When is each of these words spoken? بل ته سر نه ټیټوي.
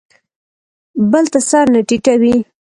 بل 1.11 1.25
ته 1.33 1.39
سر 1.49 1.65
نه 1.73 1.81
ټیټوي. 1.87 2.35